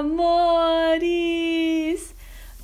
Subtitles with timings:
[0.00, 1.04] amores!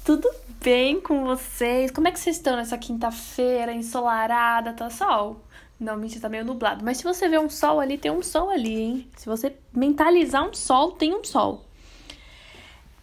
[0.05, 0.29] Tudo
[0.63, 1.90] bem com vocês?
[1.90, 4.72] Como é que vocês estão nessa quinta-feira ensolarada?
[4.72, 5.43] Tá sol?
[5.79, 6.83] Não, mentira, tá meio nublado.
[6.83, 9.07] Mas se você vê um sol ali, tem um sol ali, hein?
[9.17, 11.62] Se você mentalizar um sol, tem um sol.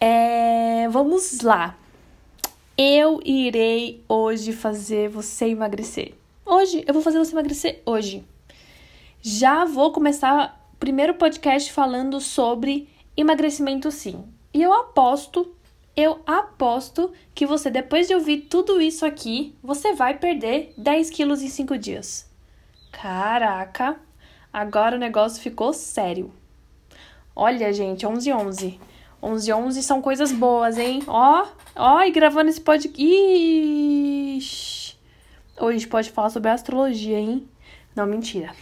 [0.00, 0.88] É...
[0.88, 1.76] Vamos lá.
[2.76, 6.12] Eu irei hoje fazer você emagrecer.
[6.44, 8.24] Hoje, eu vou fazer você emagrecer hoje.
[9.22, 14.24] Já vou começar o primeiro podcast falando sobre emagrecimento sim.
[14.52, 15.54] E eu aposto,
[15.96, 21.42] eu aposto que você, depois de ouvir tudo isso aqui, você vai perder 10 quilos
[21.42, 22.30] em 5 dias.
[22.92, 23.96] Caraca,
[24.52, 26.32] agora o negócio ficou sério.
[27.34, 28.80] Olha, gente, 11 11.
[29.20, 31.02] 11 11 são coisas boas, hein?
[31.06, 33.02] Ó, ó, e gravando esse podcast.
[33.02, 34.96] Ixi.
[35.56, 37.48] Hoje a gente pode falar sobre astrologia, hein?
[37.96, 38.54] Não, mentira.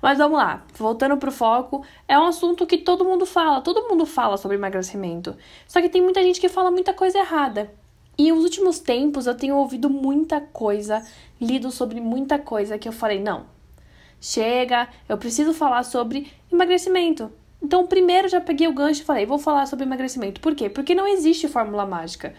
[0.00, 4.06] Mas vamos lá, voltando pro foco, é um assunto que todo mundo fala, todo mundo
[4.06, 5.36] fala sobre emagrecimento.
[5.66, 7.70] Só que tem muita gente que fala muita coisa errada.
[8.18, 11.04] E nos últimos tempos eu tenho ouvido muita coisa,
[11.40, 13.44] lido sobre muita coisa que eu falei, não.
[14.20, 17.30] Chega, eu preciso falar sobre emagrecimento.
[17.62, 20.40] Então, primeiro já peguei o gancho e falei, vou falar sobre emagrecimento.
[20.40, 20.70] Por quê?
[20.70, 22.34] Porque não existe fórmula mágica.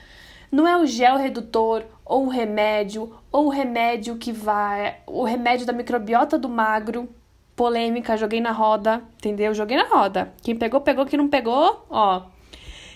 [0.52, 5.66] Não é o gel redutor ou o remédio ou o remédio que vai, o remédio
[5.66, 7.10] da microbiota do magro
[7.58, 9.52] polêmica, joguei na roda, entendeu?
[9.54, 10.32] Joguei na roda.
[10.44, 12.22] Quem pegou, pegou, quem não pegou, ó.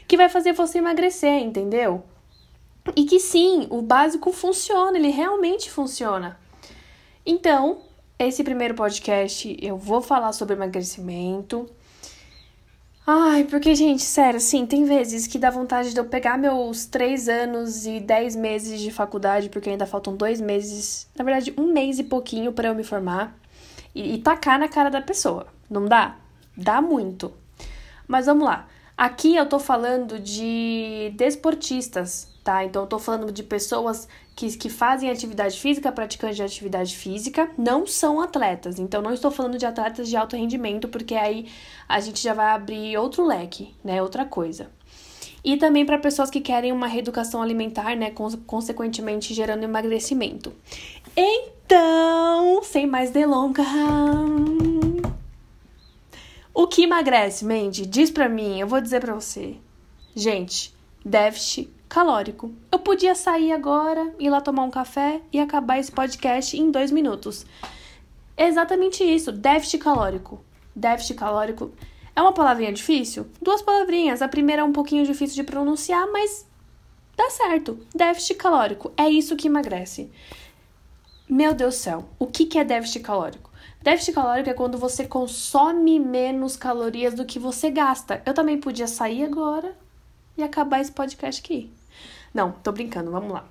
[0.08, 2.04] Que vai fazer você emagrecer, entendeu?
[2.96, 6.40] E que sim, o básico funciona, ele realmente funciona.
[7.26, 7.80] Então,
[8.20, 11.68] esse primeiro podcast eu vou falar sobre emagrecimento.
[13.06, 17.28] Ai, porque, gente, sério, sim, tem vezes que dá vontade de eu pegar meus três
[17.28, 21.98] anos e dez meses de faculdade, porque ainda faltam dois meses, na verdade, um mês
[21.98, 23.41] e pouquinho para eu me formar
[23.94, 25.48] e, e tacar na cara da pessoa.
[25.70, 26.16] Não dá?
[26.56, 27.34] Dá muito.
[28.08, 28.68] Mas vamos lá.
[28.98, 32.64] Aqui eu tô falando de desportistas, tá?
[32.64, 37.50] Então eu tô falando de pessoas que, que fazem atividade física, praticantes de atividade física,
[37.58, 38.80] não são atletas.
[38.80, 41.50] Então não estou falando de atletas de alto rendimento, porque aí
[41.88, 44.02] a gente já vai abrir outro leque, né?
[44.02, 44.70] Outra coisa.
[45.44, 48.12] E também para pessoas que querem uma reeducação alimentar, né?
[48.46, 50.54] Consequentemente gerando emagrecimento.
[51.18, 53.66] Então, sem mais delongas.
[56.54, 57.86] O que emagrece, Mandy?
[57.86, 59.56] Diz pra mim, eu vou dizer pra você.
[60.16, 62.52] Gente, déficit calórico.
[62.72, 66.92] Eu podia sair agora, ir lá tomar um café e acabar esse podcast em dois
[66.92, 67.46] minutos.
[68.38, 70.44] Exatamente isso, déficit calórico.
[70.76, 71.72] Déficit calórico
[72.16, 73.28] é uma palavrinha difícil?
[73.42, 74.22] Duas palavrinhas.
[74.22, 76.46] A primeira é um pouquinho difícil de pronunciar, mas
[77.16, 77.80] dá certo.
[77.96, 78.92] Déficit calórico.
[78.98, 80.10] É isso que emagrece.
[81.30, 83.50] Meu Deus do céu, o que, é déficit calórico?
[83.82, 88.22] Déficit calórico é quando você consome menos calorias do que você gasta.
[88.26, 89.74] Eu também podia sair agora
[90.38, 91.72] e acabar esse podcast aqui.
[92.34, 93.46] Não, tô brincando, vamos lá.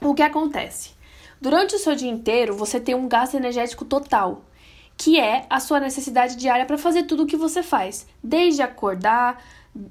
[0.00, 0.92] O que acontece?
[1.40, 4.42] Durante o seu dia inteiro, você tem um gasto energético total,
[4.96, 9.42] que é a sua necessidade diária para fazer tudo o que você faz, desde acordar,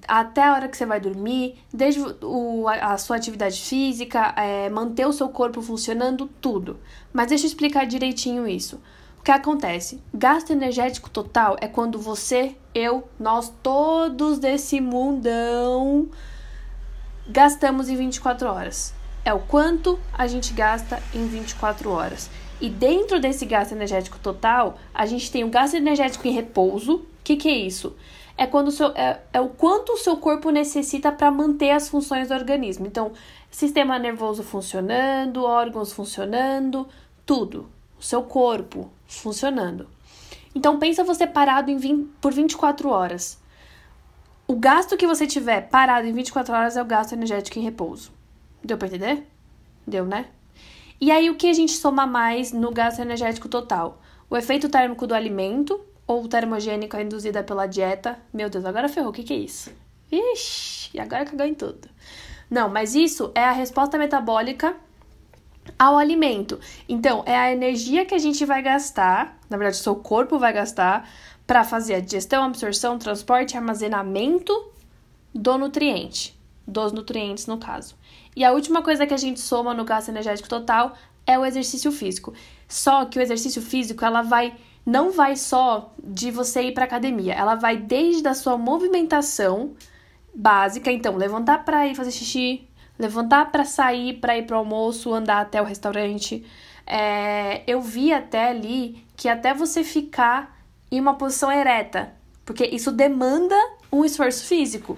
[0.08, 5.06] até a hora que você vai dormir, desde o, a, sua atividade física, é, manter
[5.06, 6.80] o seu corpo funcionando, tudo.
[7.12, 8.80] Mas deixa eu explicar direitinho isso.
[9.20, 10.02] O que acontece?
[10.14, 16.10] Gasto energético total é quando você, eu, nós, todos desse mundão
[17.28, 18.94] gastamos em 24 horas.
[19.26, 22.30] É o quanto a gente gasta em 24 horas.
[22.64, 26.96] E dentro desse gasto energético total, a gente tem o gasto energético em repouso.
[26.96, 27.94] O que, que é isso?
[28.38, 31.88] é quando o seu, é, é o quanto o seu corpo necessita para manter as
[31.90, 32.88] funções do organismo.
[32.88, 33.12] Então,
[33.52, 36.88] sistema nervoso funcionando, órgãos funcionando,
[37.26, 37.70] tudo.
[38.00, 39.88] O seu corpo funcionando.
[40.56, 43.40] Então, pensa você parado em 20, por 24 horas.
[44.48, 48.12] O gasto que você tiver parado em 24 horas é o gasto energético em repouso.
[48.64, 49.28] Deu para entender?
[49.86, 50.28] Deu, né?
[51.04, 54.02] E aí, o que a gente soma mais no gasto energético total?
[54.30, 58.18] O efeito térmico do alimento, ou termogênica induzida pela dieta.
[58.34, 59.70] Meu Deus, agora ferrou, o que, que é isso?
[60.10, 61.90] Ixi, agora cagou em tudo.
[62.50, 64.78] Não, mas isso é a resposta metabólica
[65.78, 66.58] ao alimento.
[66.88, 70.54] Então, é a energia que a gente vai gastar, na verdade, o seu corpo vai
[70.54, 71.10] gastar,
[71.46, 74.72] para fazer a digestão, absorção, transporte e armazenamento
[75.36, 76.40] do nutriente.
[76.66, 77.94] Dos nutrientes, no caso.
[78.36, 80.96] E a última coisa que a gente soma no gasto energético total
[81.26, 82.34] é o exercício físico.
[82.68, 87.34] Só que o exercício físico, ela vai não vai só de você ir para academia,
[87.34, 89.74] ela vai desde a sua movimentação
[90.36, 92.68] básica, então levantar para ir fazer xixi,
[93.00, 96.46] levantar para sair, para ir para o almoço, andar até o restaurante.
[96.86, 100.58] É, eu vi até ali que até você ficar
[100.92, 102.14] em uma posição ereta,
[102.44, 103.56] porque isso demanda
[103.92, 104.98] um esforço físico.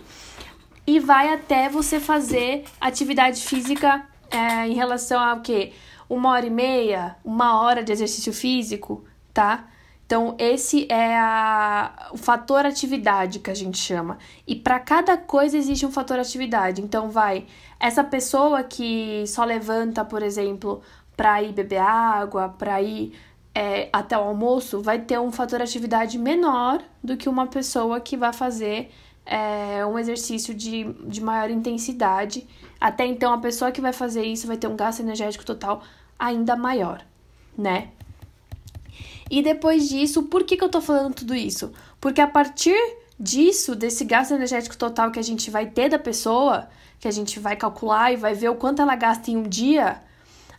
[0.88, 5.74] E vai até você fazer atividade física é, em relação a o quê?
[6.08, 9.04] Uma hora e meia, uma hora de exercício físico,
[9.34, 9.68] tá?
[10.06, 14.20] Então, esse é a, o fator atividade que a gente chama.
[14.46, 16.80] E para cada coisa existe um fator atividade.
[16.80, 17.48] Então, vai,
[17.80, 20.82] essa pessoa que só levanta, por exemplo,
[21.18, 23.14] para ir beber água, para ir
[23.56, 28.16] é, até o almoço, vai ter um fator atividade menor do que uma pessoa que
[28.16, 28.92] vai fazer
[29.26, 32.48] é, um exercício de, de maior intensidade.
[32.80, 35.82] Até então, a pessoa que vai fazer isso vai ter um gasto energético total
[36.18, 37.04] ainda maior,
[37.58, 37.90] né?
[39.30, 41.72] E depois disso, por que, que eu tô falando tudo isso?
[42.00, 42.78] Porque a partir
[43.20, 46.68] disso, desse gasto energético total que a gente vai ter da pessoa,
[47.00, 50.02] que a gente vai calcular e vai ver o quanto ela gasta em um dia,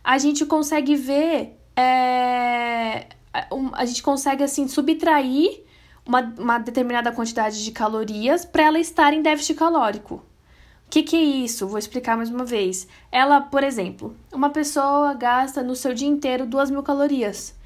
[0.03, 1.57] a gente consegue ver.
[1.75, 3.07] É,
[3.73, 5.63] a gente consegue assim subtrair
[6.07, 10.15] uma, uma determinada quantidade de calorias para ela estar em déficit calórico.
[10.85, 11.67] O que, que é isso?
[11.67, 12.87] Vou explicar mais uma vez.
[13.11, 17.57] Ela, por exemplo, uma pessoa gasta no seu dia inteiro duas mil calorias.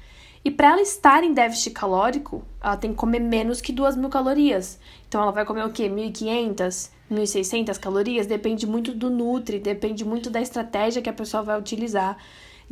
[0.44, 4.08] E para ela estar em déficit calórico, ela tem que comer menos que 2 mil
[4.08, 4.78] calorias.
[5.06, 5.88] Então ela vai comer o quê?
[5.88, 8.26] 1.500, 1.600 calorias?
[8.26, 12.16] Depende muito do Nutri, depende muito da estratégia que a pessoa vai utilizar.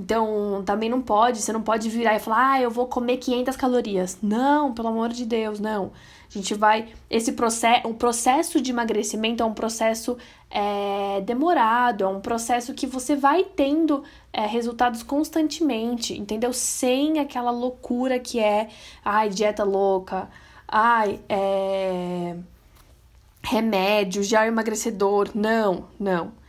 [0.00, 3.54] Então, também não pode, você não pode virar e falar, ah, eu vou comer 500
[3.54, 4.18] calorias.
[4.22, 5.92] Não, pelo amor de Deus, não.
[6.28, 6.88] A gente vai.
[7.10, 10.16] Esse processo, o processo de emagrecimento é um processo
[10.50, 14.02] é, demorado, é um processo que você vai tendo
[14.32, 16.52] é, resultados constantemente, entendeu?
[16.52, 18.68] Sem aquela loucura que é,
[19.04, 20.30] ai, dieta louca,
[20.66, 22.36] ai, é,
[23.42, 25.30] remédio, já emagrecedor.
[25.34, 26.39] Não, não.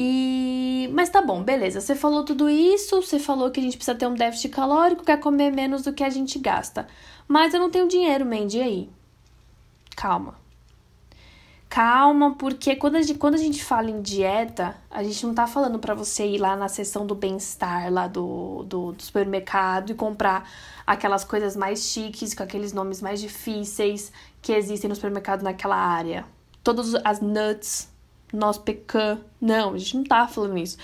[0.00, 1.80] E mas tá bom, beleza.
[1.80, 5.18] Você falou tudo isso, você falou que a gente precisa ter um déficit calórico, quer
[5.18, 6.86] comer menos do que a gente gasta.
[7.26, 8.88] Mas eu não tenho dinheiro, Mandy, aí?
[9.96, 10.36] Calma.
[11.68, 15.48] Calma, porque quando a, gente, quando a gente fala em dieta, a gente não tá
[15.48, 19.94] falando para você ir lá na seção do bem-estar, lá do, do, do, supermercado e
[19.94, 20.48] comprar
[20.86, 26.24] aquelas coisas mais chiques, com aqueles nomes mais difíceis que existem no supermercado naquela área.
[26.62, 27.88] Todas as nuts,
[28.32, 29.18] nós pecan.
[29.40, 30.76] Não, a gente não tá falando isso.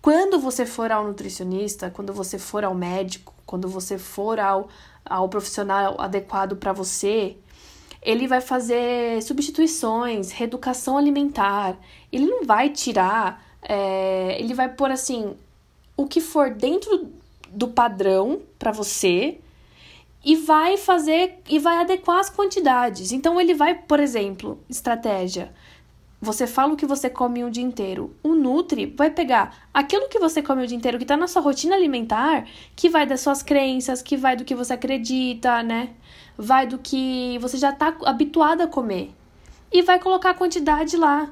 [0.00, 4.68] Quando você for ao nutricionista, quando você for ao médico, quando você for ao,
[5.04, 7.36] ao profissional adequado para você,
[8.02, 11.78] ele vai fazer substituições, reeducação alimentar.
[12.12, 15.34] Ele não vai tirar, é, ele vai pôr assim
[15.96, 17.10] o que for dentro
[17.48, 19.38] do padrão para você
[20.24, 23.12] e vai fazer e vai adequar as quantidades.
[23.12, 25.52] Então ele vai, por exemplo, estratégia.
[26.24, 28.16] Você fala o que você come o dia inteiro.
[28.22, 31.42] O Nutri vai pegar aquilo que você come o dia inteiro, que está na sua
[31.42, 35.90] rotina alimentar, que vai das suas crenças, que vai do que você acredita, né?
[36.38, 39.10] Vai do que você já está habituado a comer.
[39.70, 41.28] E vai colocar a quantidade lá.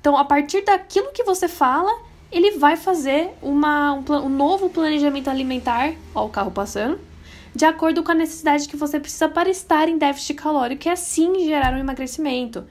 [0.00, 2.00] Então, a partir daquilo que você fala,
[2.32, 5.92] ele vai fazer uma, um, um novo planejamento alimentar.
[6.14, 6.98] Ó, o carro passando.
[7.54, 11.44] De acordo com a necessidade que você precisa para estar em déficit calórico e assim
[11.44, 12.64] gerar um emagrecimento.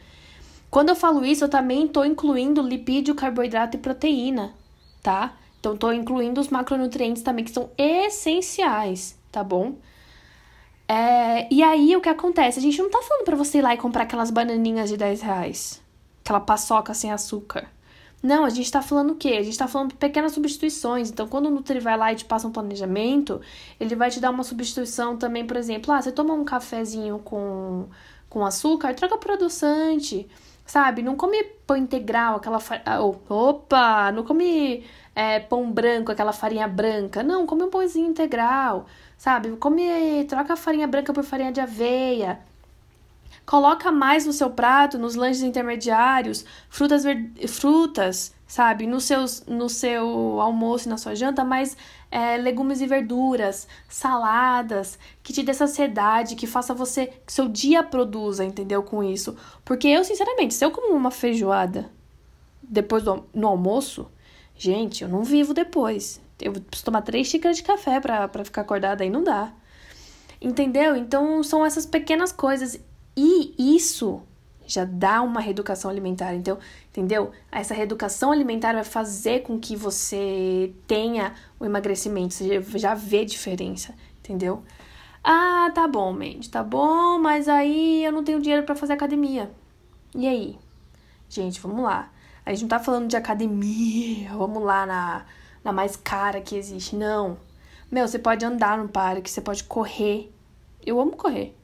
[0.70, 4.54] Quando eu falo isso, eu também estou incluindo lipídio, carboidrato e proteína,
[5.02, 5.36] tá?
[5.60, 9.76] Então, estou incluindo os macronutrientes também, que são essenciais, tá bom?
[10.88, 12.60] É, e aí, o que acontece?
[12.60, 15.22] A gente não tá falando para você ir lá e comprar aquelas bananinhas de 10
[15.22, 15.82] reais.
[16.24, 17.68] Aquela paçoca sem açúcar.
[18.22, 19.30] Não, a gente tá falando o quê?
[19.30, 21.10] A gente tá falando de pequenas substituições.
[21.10, 23.40] Então, quando o Nutri vai lá e te passa um planejamento,
[23.80, 27.88] ele vai te dar uma substituição também, por exemplo, ah, você toma um cafezinho com,
[28.30, 30.28] com açúcar, troca por adoçante.
[30.70, 31.02] Sabe?
[31.02, 33.02] Não come pão integral, aquela farinha.
[33.02, 34.12] Oh, opa!
[34.12, 34.86] Não come
[35.16, 37.24] é, pão branco, aquela farinha branca.
[37.24, 38.86] Não, come um pãozinho integral.
[39.18, 39.50] Sabe?
[39.58, 40.26] Come.
[40.26, 42.40] Troca a farinha branca por farinha de aveia.
[43.48, 47.04] Coloca mais no seu prato, nos lanches intermediários, frutas,
[47.48, 48.88] frutas sabe?
[48.88, 51.78] No, seus, no seu almoço e na sua janta, mais
[52.10, 57.84] é, legumes e verduras, saladas, que te dê saciedade, que faça você, que seu dia
[57.84, 58.82] produza, entendeu?
[58.82, 59.38] Com isso.
[59.64, 61.92] Porque eu, sinceramente, se eu como uma feijoada
[62.64, 64.10] depois do no almoço,
[64.58, 66.20] gente, eu não vivo depois.
[66.42, 69.54] Eu preciso tomar três xícaras de café pra, pra ficar acordada, aí não dá.
[70.42, 70.96] Entendeu?
[70.96, 72.80] Então são essas pequenas coisas.
[73.16, 74.24] E isso
[74.74, 76.34] já dá uma reeducação alimentar.
[76.36, 76.58] Então,
[76.90, 77.32] entendeu?
[77.52, 83.94] Essa reeducação alimentar vai fazer com que você tenha o emagrecimento, você já vê diferença,
[84.20, 84.64] entendeu?
[85.24, 89.52] Ah, tá bom, Mandy, tá bom, mas aí eu não tenho dinheiro para fazer academia.
[90.16, 90.58] E aí?
[91.30, 92.12] Gente, vamos lá.
[92.46, 95.26] A gente não tá falando de academia, vamos lá na,
[95.64, 96.96] na mais cara que existe.
[96.96, 97.38] Não.
[97.92, 100.32] Meu, você pode andar no parque, você pode correr.
[100.86, 101.56] Eu amo correr.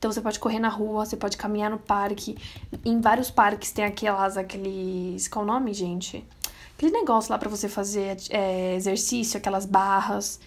[0.00, 2.34] Então você pode correr na rua, você pode caminhar no parque.
[2.82, 5.28] Em vários parques tem aquelas, aqueles.
[5.28, 6.26] Qual o nome, gente?
[6.74, 10.40] Aquele negócio lá para você fazer é, exercício, aquelas barras.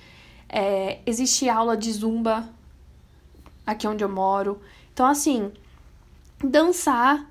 [0.50, 2.50] É, existe aula de zumba
[3.64, 4.60] aqui onde eu moro.
[4.92, 5.52] Então, assim,
[6.44, 7.24] dançar,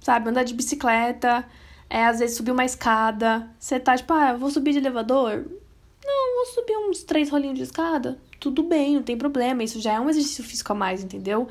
[0.00, 0.28] sabe?
[0.28, 1.46] Andar de bicicleta,
[1.88, 3.48] é, às vezes subir uma escada.
[3.60, 5.46] Você tá tipo, ah, vou subir de elevador?
[6.04, 8.18] Não, vou subir uns três rolinhos de escada.
[8.40, 9.62] Tudo bem, não tem problema.
[9.62, 11.48] Isso já é um exercício físico a mais, entendeu?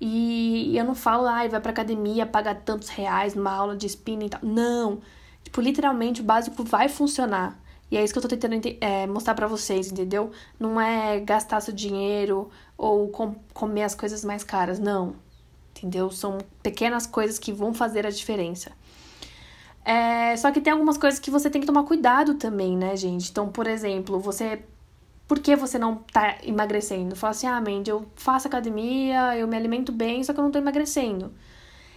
[0.00, 3.86] E eu não falo, ai, ah, vai pra academia, pagar tantos reais numa aula de
[3.86, 4.40] spinning e tal.
[4.42, 5.00] Não.
[5.42, 7.58] Tipo, literalmente o básico vai funcionar.
[7.90, 10.30] E é isso que eu tô tentando é, mostrar para vocês, entendeu?
[10.60, 15.14] Não é gastar seu dinheiro ou com comer as coisas mais caras, não.
[15.76, 16.10] Entendeu?
[16.10, 18.72] São pequenas coisas que vão fazer a diferença.
[19.84, 23.30] É, só que tem algumas coisas que você tem que tomar cuidado também, né, gente?
[23.30, 24.62] Então, por exemplo, você.
[25.28, 27.14] Por que você não tá emagrecendo?
[27.14, 30.50] Fala assim, ah, Mandy, eu faço academia, eu me alimento bem, só que eu não
[30.50, 31.30] tô emagrecendo.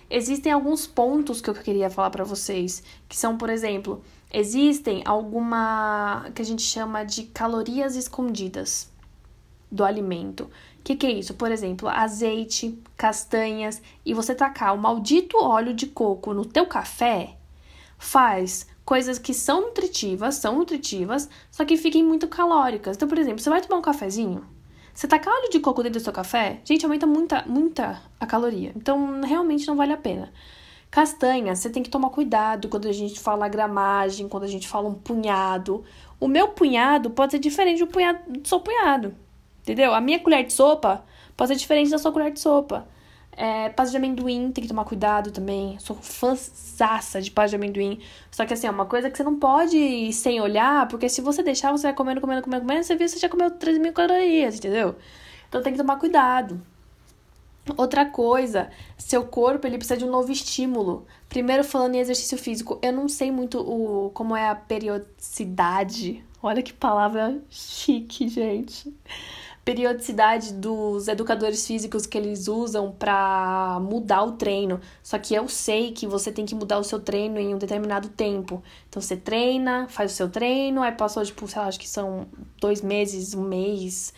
[0.09, 6.29] Existem alguns pontos que eu queria falar para vocês, que são, por exemplo, existem alguma
[6.35, 8.91] que a gente chama de calorias escondidas
[9.71, 10.43] do alimento.
[10.79, 11.33] O que, que é isso?
[11.35, 17.37] Por exemplo, azeite, castanhas e você tacar o maldito óleo de coco no teu café
[17.97, 22.95] faz coisas que são nutritivas, são nutritivas, só que fiquem muito calóricas.
[22.95, 24.45] Então, por exemplo, você vai tomar um cafezinho,
[24.93, 28.71] você tacar óleo de coco dentro do seu café, gente, aumenta muita, muita a caloria.
[28.75, 30.31] Então, realmente não vale a pena.
[30.89, 34.89] Castanha, você tem que tomar cuidado quando a gente fala gramagem, quando a gente fala
[34.89, 35.85] um punhado.
[36.19, 39.15] O meu punhado pode ser diferente do punhado do seu punhado.
[39.61, 39.93] Entendeu?
[39.93, 41.05] A minha colher de sopa
[41.37, 42.85] pode ser diferente da sua colher de sopa.
[43.33, 45.77] É, pasta de amendoim, tem que tomar cuidado também.
[45.79, 47.99] Sou fãzaça de pasta de amendoim.
[48.29, 51.21] Só que assim, é uma coisa que você não pode ir sem olhar, porque se
[51.21, 53.93] você deixar, você vai comendo, comendo, comendo, comendo, você que você já comeu 3 mil
[53.93, 54.95] calorias, entendeu?
[55.47, 56.61] Então tem que tomar cuidado.
[57.77, 61.05] Outra coisa, seu corpo ele precisa de um novo estímulo.
[61.29, 66.23] Primeiro falando em exercício físico, eu não sei muito o como é a periodicidade.
[66.43, 68.93] Olha que palavra chique, gente
[69.63, 74.79] periodicidade dos educadores físicos que eles usam para mudar o treino.
[75.03, 78.09] Só que eu sei que você tem que mudar o seu treino em um determinado
[78.09, 78.63] tempo.
[78.89, 82.27] Então você treina, faz o seu treino, aí passou, tipo, sei lá, acho que são
[82.59, 84.13] dois meses, um mês,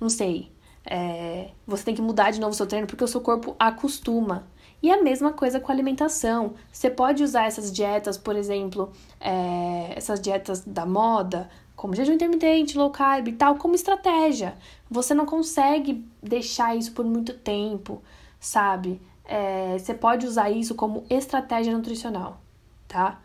[0.00, 0.50] não sei.
[0.88, 4.46] É, você tem que mudar de novo o seu treino porque o seu corpo acostuma.
[4.82, 6.54] E a mesma coisa com a alimentação.
[6.70, 12.78] Você pode usar essas dietas, por exemplo, é, essas dietas da moda, como jejum intermitente,
[12.78, 14.56] low carb e tal, como estratégia.
[14.90, 18.02] Você não consegue deixar isso por muito tempo,
[18.40, 19.00] sabe?
[19.24, 22.40] É, você pode usar isso como estratégia nutricional,
[22.88, 23.20] tá?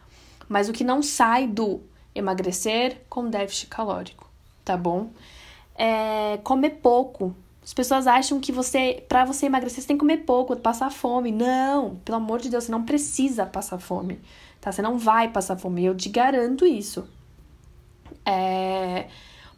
[0.50, 1.80] Mas o que não sai do
[2.14, 4.30] emagrecer com déficit calórico,
[4.66, 5.10] tá bom?
[5.76, 7.34] É, comer pouco.
[7.64, 11.32] As pessoas acham que você, para você emagrecer, você tem que comer pouco, passar fome.
[11.32, 14.20] Não, pelo amor de Deus, você não precisa passar fome,
[14.60, 14.72] tá?
[14.72, 17.08] Você não vai passar fome, eu te garanto isso,
[18.26, 19.08] é...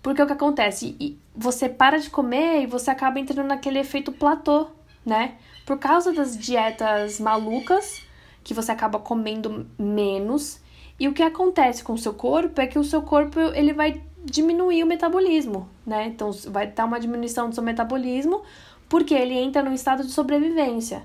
[0.01, 1.17] Porque o que acontece?
[1.35, 4.67] Você para de comer e você acaba entrando naquele efeito platô,
[5.05, 5.35] né?
[5.65, 8.01] Por causa das dietas malucas,
[8.43, 10.59] que você acaba comendo menos.
[10.99, 14.01] E o que acontece com o seu corpo é que o seu corpo ele vai
[14.23, 16.07] diminuir o metabolismo, né?
[16.07, 18.41] Então vai dar uma diminuição do seu metabolismo,
[18.89, 21.03] porque ele entra num estado de sobrevivência.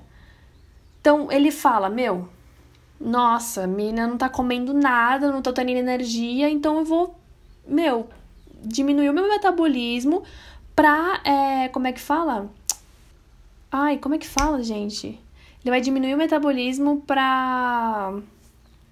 [0.99, 2.27] Então ele fala: Meu,
[2.99, 7.18] nossa, a mina não tá comendo nada, não tô tendo energia, então eu vou
[7.69, 8.09] meu,
[8.61, 10.23] diminuiu meu metabolismo
[10.75, 11.21] pra.
[11.23, 12.49] É, como é que fala?
[13.71, 15.07] Ai, como é que fala, gente?
[15.07, 18.13] Ele vai diminuir o metabolismo pra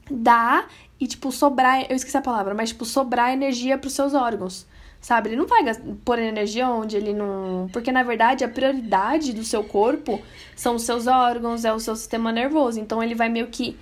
[0.09, 0.69] dar
[0.99, 1.85] e, tipo, sobrar.
[1.89, 4.67] Eu esqueci a palavra, mas, tipo, sobrar energia pros seus órgãos.
[4.99, 5.29] Sabe?
[5.29, 5.63] Ele não vai
[6.03, 7.69] pôr energia onde ele não.
[7.71, 10.21] Porque, na verdade, a prioridade do seu corpo
[10.55, 12.79] são os seus órgãos, é o seu sistema nervoso.
[12.79, 13.77] Então, ele vai meio que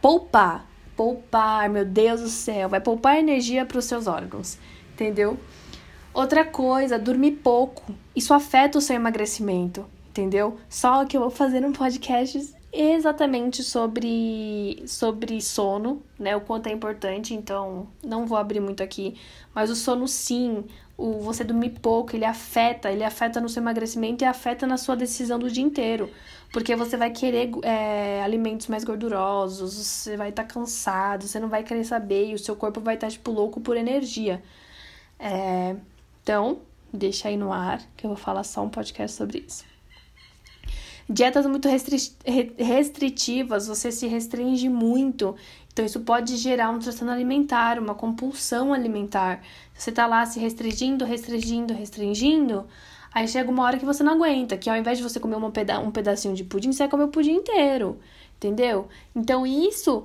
[0.00, 0.69] poupar
[1.00, 4.58] poupar, meu Deus do céu, vai poupar energia para os seus órgãos,
[4.92, 5.38] entendeu?
[6.12, 7.94] Outra coisa, dormir pouco.
[8.14, 10.58] Isso afeta o seu emagrecimento, entendeu?
[10.68, 16.36] Só que eu vou fazer um podcast exatamente sobre sobre sono, né?
[16.36, 19.16] O quanto é importante, então não vou abrir muito aqui,
[19.54, 20.64] mas o sono sim,
[20.98, 24.94] o você dormir pouco, ele afeta, ele afeta no seu emagrecimento e afeta na sua
[24.96, 26.10] decisão do dia inteiro.
[26.52, 31.48] Porque você vai querer é, alimentos mais gordurosos, você vai estar tá cansado, você não
[31.48, 34.42] vai querer saber e o seu corpo vai estar, tá, tipo, louco por energia.
[35.18, 35.76] É,
[36.22, 36.58] então,
[36.92, 39.64] deixa aí no ar que eu vou falar só um podcast sobre isso.
[41.08, 41.68] Dietas muito
[42.56, 45.34] restritivas, você se restringe muito.
[45.72, 49.42] Então, isso pode gerar um transtorno alimentar, uma compulsão alimentar.
[49.74, 52.66] Você tá lá se restringindo, restringindo, restringindo,
[53.12, 55.80] Aí chega uma hora que você não aguenta, que ao invés de você comer peda
[55.80, 57.98] um pedacinho de pudim, você vai comer o pudim inteiro.
[58.36, 58.88] Entendeu?
[59.14, 60.04] Então isso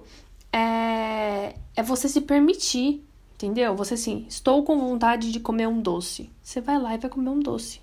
[0.51, 3.03] é, é você se permitir.
[3.35, 3.75] Entendeu?
[3.75, 6.29] Você assim, estou com vontade de comer um doce.
[6.41, 7.81] Você vai lá e vai comer um doce.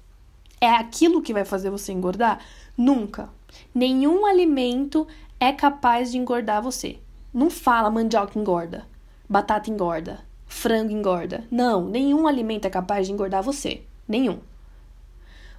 [0.61, 2.41] É aquilo que vai fazer você engordar?
[2.76, 3.29] Nunca.
[3.75, 5.07] Nenhum alimento
[5.38, 6.99] é capaz de engordar você.
[7.35, 8.87] Não fala mandioca engorda,
[9.29, 11.45] batata engorda, frango engorda.
[11.50, 13.83] Não, nenhum alimento é capaz de engordar você.
[14.07, 14.38] Nenhum.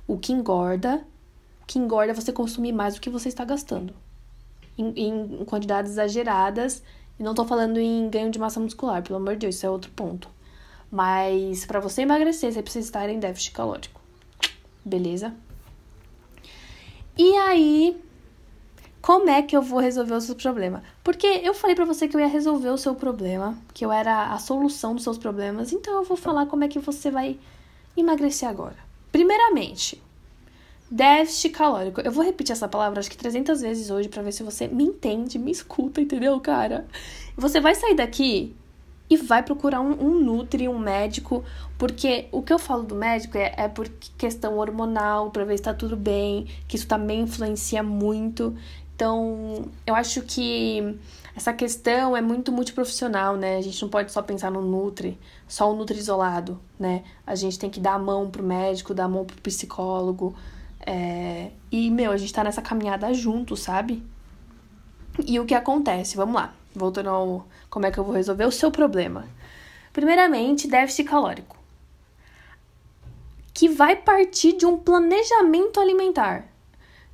[0.08, 1.06] O que engorda,
[1.62, 3.94] o que engorda é você consumir mais do que você está gastando.
[4.78, 6.84] Em, em quantidades exageradas.
[7.20, 9.70] E não tô falando em ganho de massa muscular, pelo amor de Deus, isso é
[9.70, 10.28] outro ponto.
[10.92, 14.02] Mas para você emagrecer, você precisa estar em déficit calórico.
[14.84, 15.34] Beleza?
[17.18, 18.02] E aí,
[19.02, 20.84] como é que eu vou resolver o seu problema?
[21.04, 24.34] Porque eu falei para você que eu ia resolver o seu problema, que eu era
[24.34, 27.38] a solução dos seus problemas, então eu vou falar como é que você vai
[27.96, 28.78] emagrecer agora.
[29.14, 30.02] Primeiramente,
[30.90, 32.02] déficit calórico.
[32.02, 34.84] Eu vou repetir essa palavra acho que 300 vezes hoje para ver se você me
[34.84, 36.88] entende, me escuta, entendeu, cara?
[37.38, 38.56] Você vai sair daqui
[39.08, 41.44] e vai procurar um, um Nutri, um médico,
[41.78, 45.64] porque o que eu falo do médico é, é por questão hormonal, para ver se
[45.64, 48.56] tá tudo bem, que isso também influencia muito.
[48.96, 50.98] Então, eu acho que
[51.36, 53.58] essa questão é muito multiprofissional, né?
[53.58, 57.04] A gente não pode só pensar no Nutri, só o Nutri isolado, né?
[57.26, 60.36] A gente tem que dar a mão pro médico, dar a mão pro psicólogo.
[60.86, 61.50] É...
[61.72, 64.04] E, meu, a gente tá nessa caminhada junto, sabe?
[65.26, 66.16] E o que acontece?
[66.16, 69.26] Vamos lá, voltando ao como é que eu vou resolver o seu problema.
[69.92, 71.58] Primeiramente, déficit calórico,
[73.54, 76.54] que vai partir de um planejamento alimentar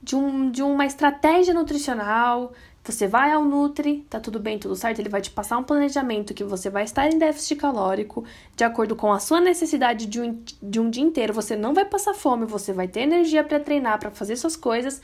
[0.02, 2.54] de, um, de uma estratégia nutricional.
[2.84, 6.34] Você vai ao Nutri, tá tudo bem, tudo certo, ele vai te passar um planejamento
[6.34, 8.24] que você vai estar em déficit calórico,
[8.56, 11.34] de acordo com a sua necessidade de um, de um dia inteiro.
[11.34, 15.02] Você não vai passar fome, você vai ter energia para treinar, para fazer suas coisas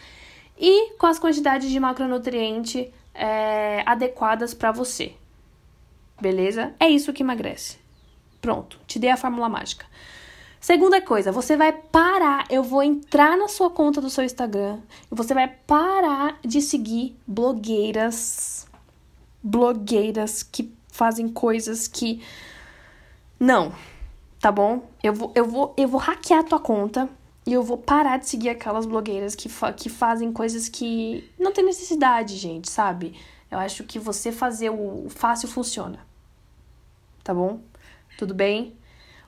[0.57, 5.13] e com as quantidades de macronutriente é, adequadas para você.
[6.19, 6.73] Beleza?
[6.79, 7.77] É isso que emagrece.
[8.41, 9.85] Pronto, te dei a fórmula mágica.
[10.65, 12.47] Segunda coisa, você vai parar.
[12.49, 14.79] Eu vou entrar na sua conta do seu Instagram
[15.11, 18.65] e você vai parar de seguir blogueiras.
[19.43, 22.19] Blogueiras que fazem coisas que.
[23.39, 23.75] Não,
[24.39, 24.89] tá bom?
[25.03, 27.07] Eu vou, eu vou, eu vou hackear a tua conta
[27.45, 31.51] e eu vou parar de seguir aquelas blogueiras que, fa que fazem coisas que não
[31.51, 33.13] tem necessidade, gente, sabe?
[33.51, 35.99] Eu acho que você fazer o fácil funciona.
[37.23, 37.59] Tá bom?
[38.17, 38.75] Tudo bem?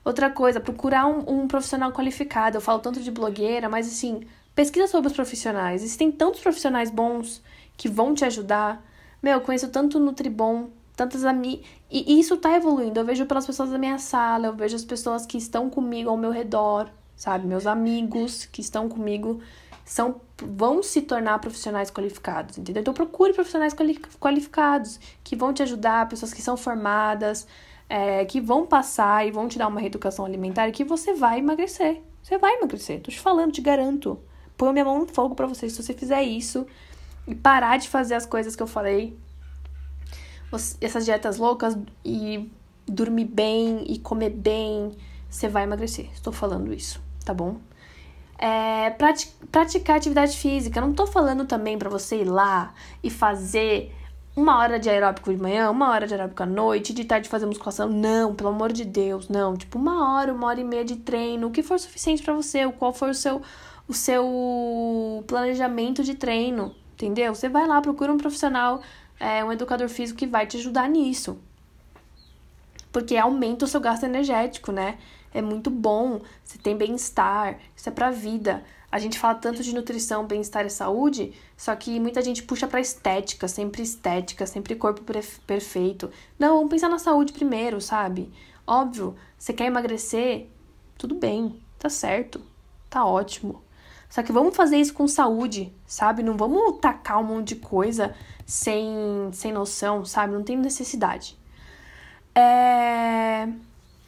[0.08, 2.56] Outra coisa, procurar um, um, profissional qualificado.
[2.56, 4.22] Eu falo tanto de blogueira, mas assim,
[4.54, 5.82] pesquisa sobre os profissionais.
[5.82, 7.42] Existem tantos profissionais bons
[7.76, 8.82] que vão te ajudar.
[9.22, 11.66] Meu, eu conheço tanto Nutribom, tantas amigas.
[11.90, 12.98] E isso tá evoluindo.
[12.98, 16.16] Eu vejo pelas pessoas da minha sala, eu vejo as pessoas que estão comigo ao
[16.16, 17.46] meu redor, sabe?
[17.46, 19.42] Meus amigos que estão comigo
[19.84, 22.80] são vão se tornar profissionais qualificados, entendeu?
[22.80, 23.74] Então procure profissionais
[24.18, 27.46] qualificados que vão te ajudar, pessoas que são formadas,
[27.88, 32.02] é, que vão passar e vão te dar uma reeducação alimentar que você vai emagrecer.
[32.22, 34.18] Você vai emagrecer, tô te falando, te garanto.
[34.56, 36.66] Põe minha mão no fogo para você se você fizer isso
[37.26, 39.16] e parar de fazer as coisas que eu falei,
[40.80, 42.50] essas dietas loucas e
[42.86, 44.92] dormir bem e comer bem,
[45.28, 46.10] você vai emagrecer.
[46.12, 47.58] Estou falando isso, tá bom?
[48.38, 48.90] É,
[49.50, 50.80] praticar atividade física.
[50.80, 52.72] Não tô falando também para você ir lá
[53.02, 53.94] e fazer
[54.38, 57.44] uma hora de aeróbico de manhã, uma hora de aeróbico à noite, de tarde fazer
[57.44, 57.88] musculação.
[57.88, 59.56] Não, pelo amor de Deus, não.
[59.56, 62.64] Tipo, uma hora, uma hora e meia de treino, o que for suficiente para você,
[62.64, 63.42] o qual for o seu,
[63.88, 67.34] o seu planejamento de treino, entendeu?
[67.34, 68.80] Você vai lá, procura um profissional,
[69.18, 71.36] é, um educador físico que vai te ajudar nisso.
[72.92, 74.98] Porque aumenta o seu gasto energético, né?
[75.34, 78.62] É muito bom, você tem bem-estar, isso é pra vida.
[78.90, 82.80] A gente fala tanto de nutrição, bem-estar e saúde, só que muita gente puxa pra
[82.80, 85.02] estética, sempre estética, sempre corpo
[85.46, 86.10] perfeito.
[86.38, 88.32] Não, vamos pensar na saúde primeiro, sabe?
[88.66, 90.48] Óbvio, você quer emagrecer?
[90.96, 92.40] Tudo bem, tá certo,
[92.88, 93.62] tá ótimo.
[94.08, 96.22] Só que vamos fazer isso com saúde, sabe?
[96.22, 98.14] Não vamos tacar um monte de coisa
[98.46, 98.86] sem,
[99.32, 100.32] sem noção, sabe?
[100.32, 101.36] Não tem necessidade.
[102.34, 103.46] É...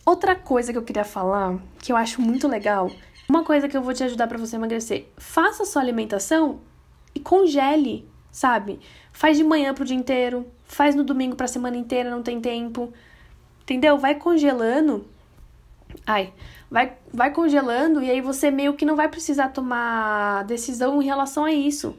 [0.07, 2.91] Outra coisa que eu queria falar, que eu acho muito legal,
[3.31, 6.61] uma coisa que eu vou te ajudar para você emagrecer: faça a sua alimentação
[7.15, 8.81] e congele, sabe?
[9.13, 12.93] Faz de manhã pro dia inteiro, faz no domingo pra semana inteira, não tem tempo.
[13.63, 13.97] Entendeu?
[13.97, 15.07] Vai congelando.
[16.07, 16.33] Ai,
[16.71, 21.45] vai, vai congelando e aí você meio que não vai precisar tomar decisão em relação
[21.45, 21.97] a isso.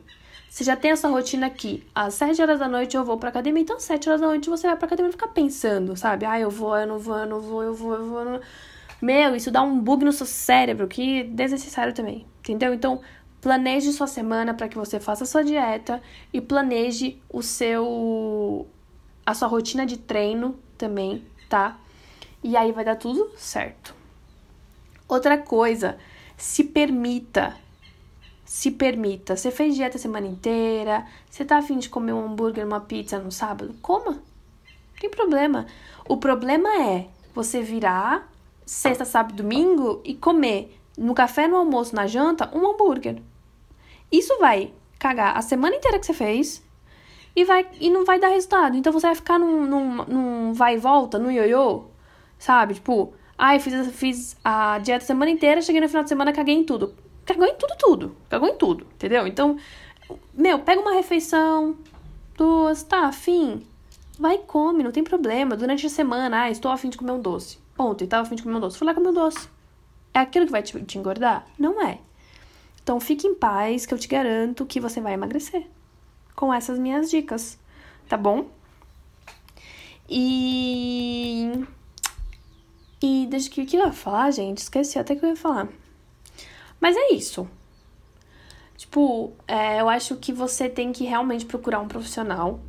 [0.49, 1.85] Você já tem essa rotina aqui.
[1.95, 4.49] Às 7 horas da noite eu vou pra academia, então às 7 horas da noite
[4.49, 6.25] você vai pra academia e fica pensando, sabe?
[6.25, 8.19] Ah, eu vou, eu não vou, eu não vou, eu vou, eu vou.
[8.19, 8.41] Eu não...
[9.01, 12.73] Meu, isso dá um bug no seu cérebro que é desnecessário também, entendeu?
[12.73, 13.01] Então,
[13.41, 18.67] planeje sua semana para que você faça sua dieta e planeje o seu
[19.25, 21.79] a sua rotina de treino também, tá?
[22.43, 23.95] E aí vai dar tudo certo.
[25.07, 25.97] Outra coisa,
[26.37, 27.55] se permita.
[28.45, 29.35] Se permita.
[29.35, 33.19] Você fez dieta a semana inteira, você tá afim de comer um hambúrguer, uma pizza
[33.19, 33.75] no sábado?
[33.81, 34.11] Coma.
[34.11, 35.65] Não tem problema.
[36.07, 38.30] O problema é você virar
[38.65, 43.21] sexta, sábado, domingo e comer no café, no almoço, na janta, um hambúrguer.
[44.11, 46.63] Isso vai cagar a semana inteira que você fez
[47.35, 48.75] e, vai, e não vai dar resultado.
[48.75, 51.85] Então você vai ficar num, num, num vai e volta, no ioiô,
[52.37, 52.75] sabe?
[52.75, 56.33] Tipo, ai, ah, fiz, fiz a dieta a semana inteira, cheguei no final de semana,
[56.33, 56.93] caguei em tudo.
[57.25, 58.15] Cagou em tudo, tudo.
[58.29, 59.25] Cagou em tudo, entendeu?
[59.27, 59.57] Então,
[60.33, 61.77] meu, pega uma refeição,
[62.35, 63.65] duas, tá, afim.
[64.19, 65.55] Vai e come, não tem problema.
[65.55, 67.60] Durante a semana, ah, estou afim de comer um doce.
[67.81, 68.77] Ontem estava afim de comer um doce.
[68.77, 69.49] Fui lá comer um doce.
[70.13, 71.45] É aquilo que vai te, te engordar?
[71.57, 71.99] Não é.
[72.83, 75.67] Então fique em paz, que eu te garanto que você vai emagrecer
[76.35, 77.59] com essas minhas dicas,
[78.07, 78.47] tá bom?
[80.09, 81.65] E.
[83.01, 84.59] E desde que o que eu ia falar, gente?
[84.59, 85.67] Esqueci até que eu ia falar.
[86.79, 87.47] Mas é isso.
[88.77, 92.59] Tipo, é, eu acho que você tem que realmente procurar um profissional,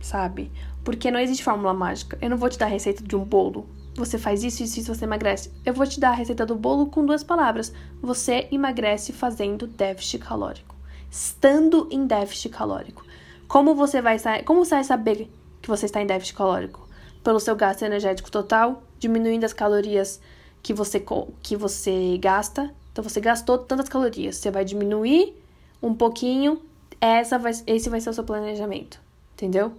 [0.00, 0.50] sabe?
[0.82, 2.18] Porque não existe fórmula mágica.
[2.20, 3.66] Eu não vou te dar receita de um bolo.
[3.96, 5.52] Você faz isso, isso, isso, você emagrece.
[5.64, 7.72] Eu vou te dar a receita do bolo com duas palavras.
[8.02, 10.74] Você emagrece fazendo déficit calórico.
[11.10, 13.04] Estando em déficit calórico.
[13.46, 15.30] Como você vai como você vai saber
[15.62, 16.88] que você está em déficit calórico?
[17.22, 20.20] Pelo seu gasto energético total, diminuindo as calorias
[20.62, 21.02] que você
[21.40, 22.74] que você gasta.
[22.90, 25.34] Então você gastou tantas calorias, você vai diminuir
[25.82, 26.60] um pouquinho,
[27.00, 29.00] essa vai, esse vai ser o seu planejamento,
[29.34, 29.72] entendeu?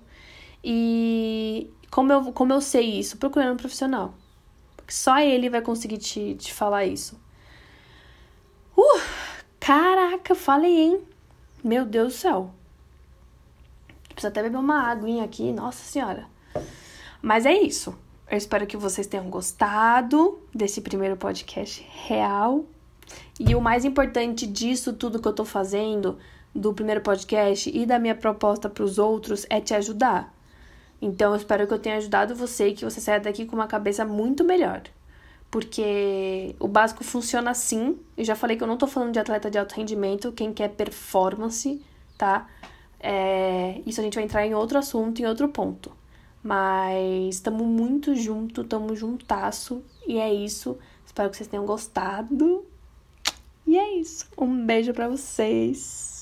[0.64, 3.16] E como eu, como eu sei isso?
[3.16, 4.14] Procurando um profissional.
[4.76, 7.18] Porque só ele vai conseguir te, te falar isso.
[8.78, 9.00] Uh,
[9.62, 11.02] caraca, falei, hein?
[11.64, 12.52] Meu Deus do céu.
[14.10, 16.26] Preciso até beber uma aguinha aqui, nossa senhora.
[17.22, 17.98] Mas é isso.
[18.30, 22.66] Eu espero que vocês tenham gostado desse primeiro podcast real.
[23.40, 26.20] E o mais importante disso tudo que eu tô fazendo,
[26.54, 30.35] do primeiro podcast e da minha proposta para os outros, é te ajudar.
[31.02, 33.68] Então eu espero que eu tenha ajudado você e que você saia daqui com uma
[33.68, 34.84] cabeça muito melhor.
[35.52, 37.98] Porque o básico funciona assim.
[38.18, 40.70] Eu já falei que eu não tô falando de atleta de alto rendimento, quem quer
[40.70, 41.82] performance,
[42.18, 42.48] tá?
[43.00, 45.92] É, isso a gente vai entrar em outro assunto, em outro ponto.
[46.44, 49.84] Mas estamos muito junto, estamos juntasso.
[50.08, 50.78] E é isso.
[51.06, 52.66] Espero que vocês tenham gostado.
[53.66, 54.28] E é isso.
[54.38, 56.15] Um beijo para vocês.